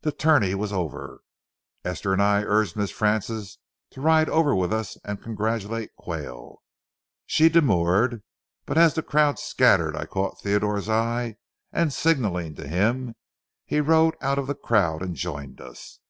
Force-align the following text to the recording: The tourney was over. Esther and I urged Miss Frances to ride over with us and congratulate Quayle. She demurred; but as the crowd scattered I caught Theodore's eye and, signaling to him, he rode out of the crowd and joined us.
The 0.00 0.10
tourney 0.10 0.56
was 0.56 0.72
over. 0.72 1.20
Esther 1.84 2.12
and 2.12 2.20
I 2.20 2.42
urged 2.42 2.74
Miss 2.76 2.90
Frances 2.90 3.58
to 3.90 4.00
ride 4.00 4.28
over 4.28 4.56
with 4.56 4.72
us 4.72 4.98
and 5.04 5.22
congratulate 5.22 5.94
Quayle. 5.94 6.60
She 7.26 7.48
demurred; 7.48 8.24
but 8.66 8.76
as 8.76 8.94
the 8.94 9.04
crowd 9.04 9.38
scattered 9.38 9.94
I 9.94 10.04
caught 10.06 10.40
Theodore's 10.40 10.88
eye 10.88 11.36
and, 11.70 11.92
signaling 11.92 12.56
to 12.56 12.66
him, 12.66 13.14
he 13.64 13.80
rode 13.80 14.16
out 14.20 14.40
of 14.40 14.48
the 14.48 14.56
crowd 14.56 15.00
and 15.00 15.14
joined 15.14 15.60
us. 15.60 16.00